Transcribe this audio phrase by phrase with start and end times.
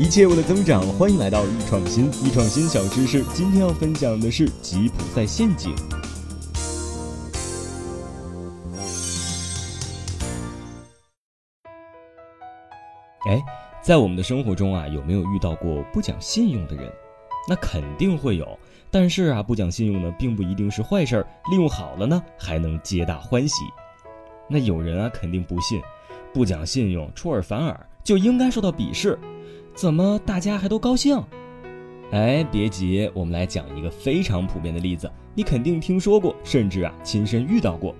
[0.00, 2.06] 一切为了增长，欢迎来到易创新。
[2.24, 5.74] 易创新小知识，今天要分享的是吉普赛陷阱。
[13.28, 13.44] 哎，
[13.82, 16.90] 在我们的生活中啊，有没有遇到过不讲信用的人？
[17.46, 18.58] 那肯定会有。
[18.90, 21.26] 但是啊，不讲信用呢，并不一定是坏事儿。
[21.50, 23.64] 利用好了呢，还能皆大欢喜。
[24.48, 25.78] 那有人啊，肯定不信，
[26.32, 29.18] 不讲信用，出尔反尔，就应该受到鄙视。
[29.80, 31.18] 怎么大家还都高兴？
[32.12, 37.96] 哎，别急，我们来讲一个非常普遍的例子，你肯定听说过，甚至啊亲身遇到过。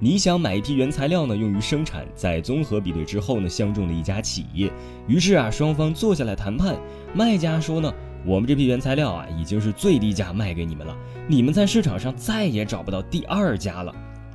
[0.00, 4.68] 你想买一批原材料呢，用于生产，在综合比对之后呢，相中了一家企业，
[5.06, 6.76] 于是啊双方坐下来谈判。
[7.14, 7.94] 卖家说呢，
[8.26, 10.96] 我们这批原材料啊已经是最低价卖给你们了，
[11.28, 13.94] 你们在市场上再也找不到第二家了。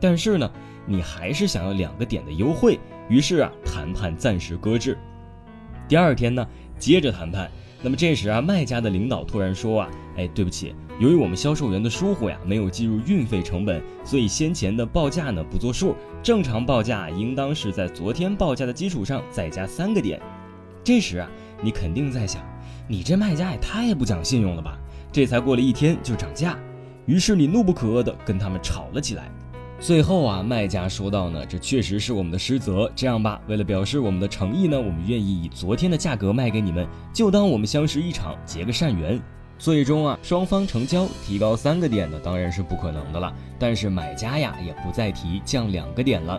[0.00, 0.48] 但是呢，
[0.86, 4.96] 你还是想要两个点的优惠，于是啊谈判暂时搁置。
[5.90, 6.46] 第二天呢，
[6.78, 7.50] 接着谈判。
[7.82, 15.96] 那么这时啊，卖家的领导突然说啊，哎，对不起，由于我们销售员的疏忽呀，没有计入运费成本，所以先前的报价呢不作数。
[16.22, 20.20] 正常报价应当是在昨天报价的基础上再加三个点。
[20.84, 21.28] 这时啊，
[21.60, 22.40] 你肯定在想，
[22.86, 24.78] 你这卖家也太不讲信用了吧？
[25.10, 26.56] 这才过了一天就涨价。
[27.04, 29.28] 于是你怒不可遏地跟他们吵了起来。
[29.80, 32.92] 最后啊，卖家说道呢，这确实是我们的失责。
[32.94, 39.18] 这样吧，为了表示我们的诚意呢，我们愿意以昨天的价格卖给你们，就当我们相识一场，结个善缘。
[39.58, 43.34] 最终啊，双方成交，提高三个点呢，当然是不可能的了。
[43.58, 46.38] 但是买家呀，也不再提降两个点了。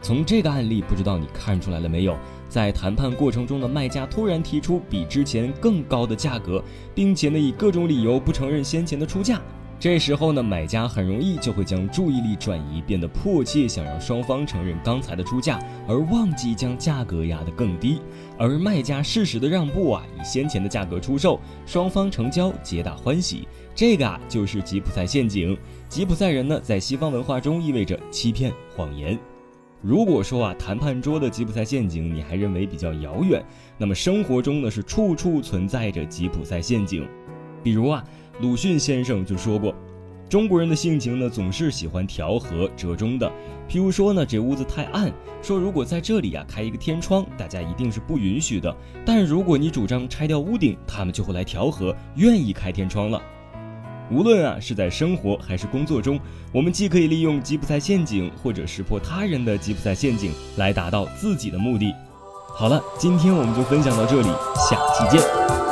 [0.00, 2.16] 从这个案例，不知道你看出来了没有？
[2.48, 6.62] 在谈判过程中的卖家突然提出比之前更高的价格，
[6.94, 9.40] 并且呢，以各种理由不承认先前的出价。
[9.82, 15.58] 这时候呢，买家很容易就会将注意力转移，变得迫切想让双方承认刚才的出价，
[15.88, 18.00] 而忘记将价格压得更低。
[18.38, 23.48] 而卖家适时的让步啊，以先前的价格出售，双方成交，皆大欢喜。
[23.74, 25.58] 这个啊，就是吉普赛陷阱。
[25.88, 29.18] 吉普赛人呢，在西方文化中意味着欺骗、谎言。
[29.80, 33.44] 如果说啊，谈判桌的吉普赛陷阱你还认为比较遥远，
[33.76, 37.04] 那么生活中呢，是处处存在着吉普赛陷阱。
[37.64, 38.04] 比如啊。
[38.40, 39.74] 鲁迅先生就说过，
[40.28, 43.30] 中国人的性情呢，总是喜欢调和折中的。
[43.68, 45.12] 譬如说呢，这屋子太暗，
[45.42, 48.74] 说如果在这里啊开一个天窗，大家一定是不允许的。
[49.04, 53.20] 但如果你主张拆掉屋顶，他们就会来调和，愿意开天窗了。
[54.10, 56.18] 无论啊是在生活还是工作中，
[56.52, 61.94] 我们既可以利用吉普赛陷阱，或者识破他人的吉普赛陷阱，来达到自己的目的。
[62.54, 64.28] 好了，今天我们就分享到这里，
[64.68, 65.71] 下期见。